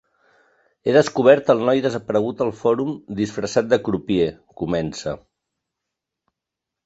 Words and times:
He 0.85 0.93
descobert 0.93 1.49
el 1.53 1.59
noi 1.65 1.81
desaparegut 1.85 2.41
al 2.45 2.49
Fòrum 2.61 2.89
disfressat 3.19 3.69
de 3.73 3.79
crupier, 3.89 4.25
comença. 4.63 5.13